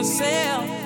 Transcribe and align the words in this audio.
yourself. 0.00 0.79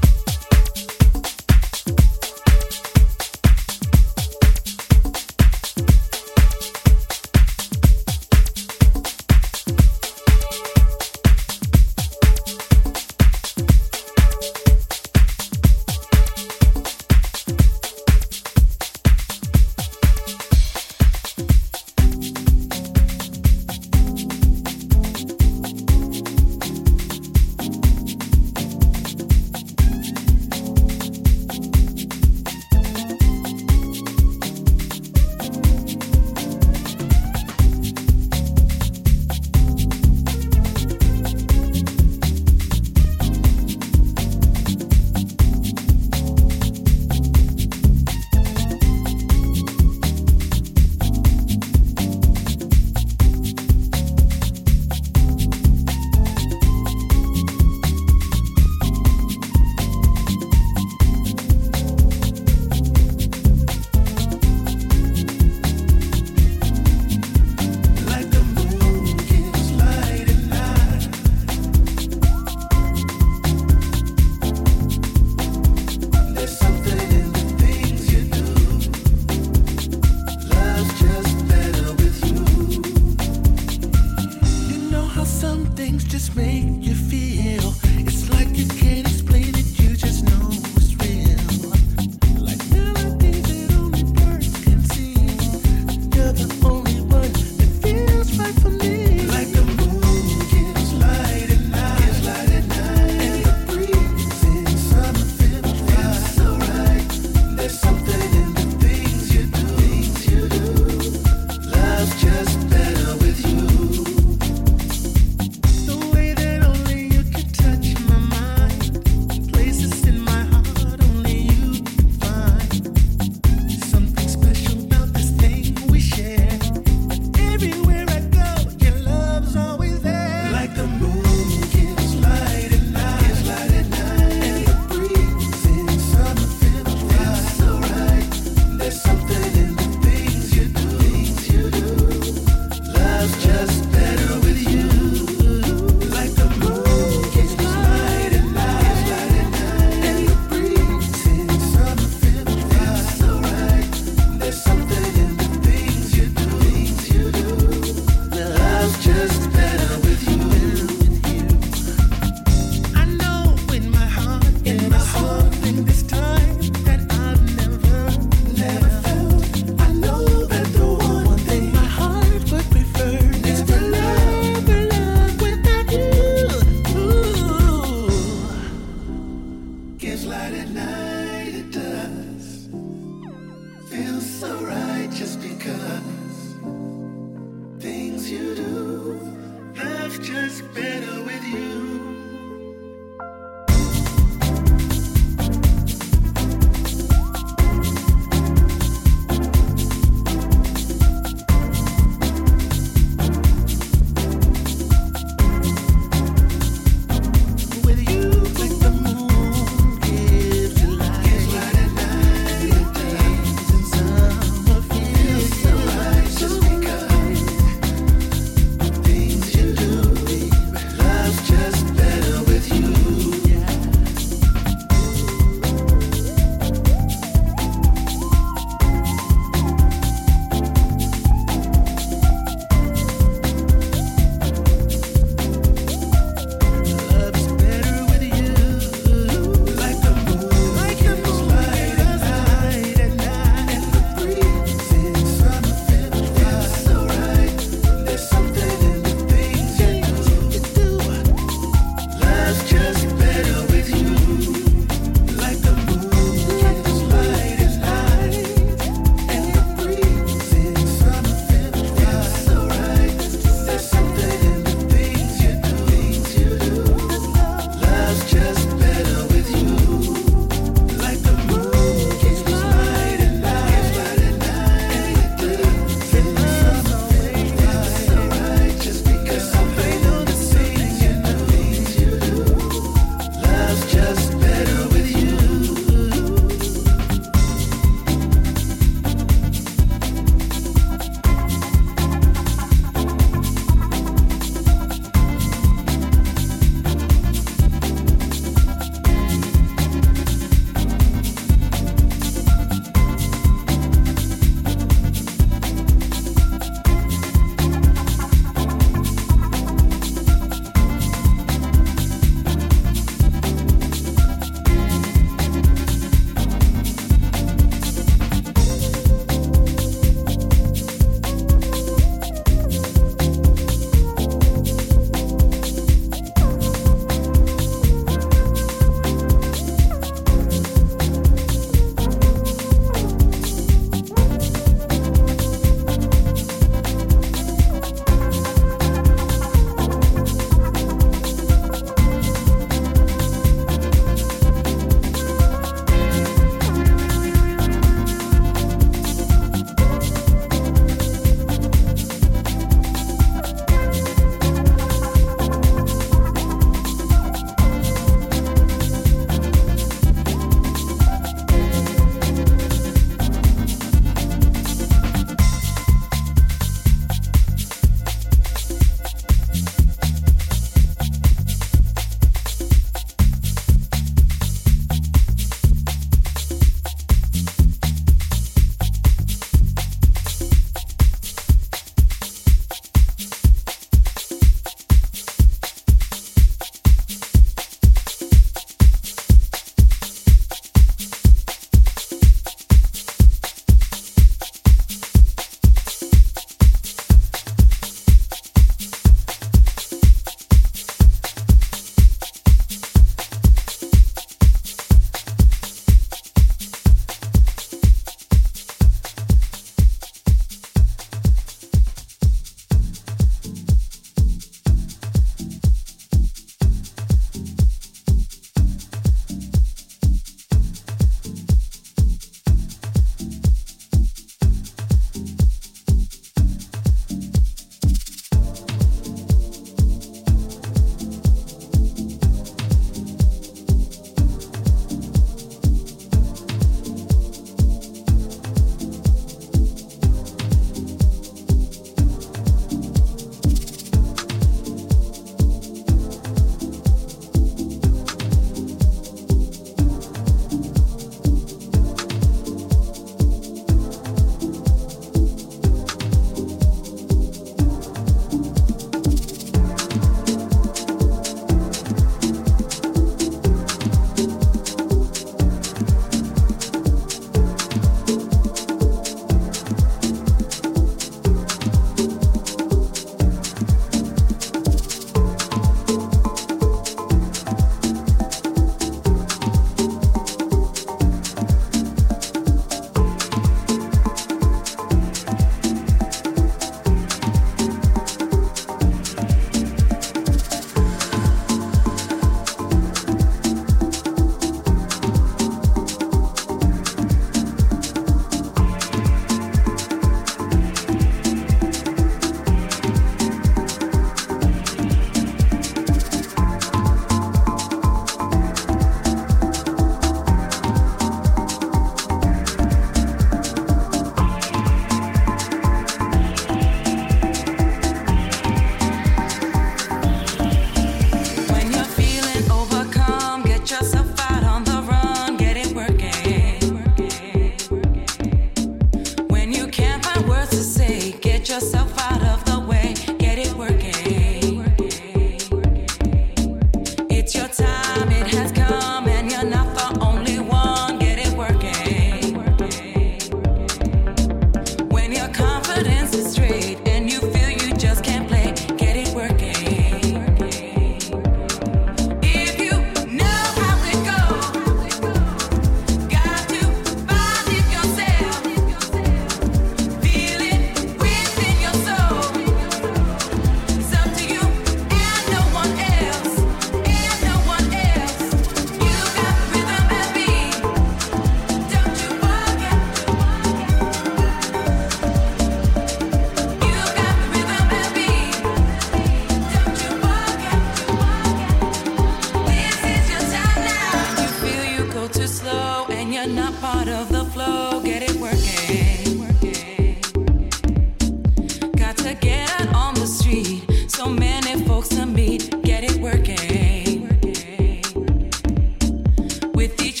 with 599.61 599.79
each 599.83 600.00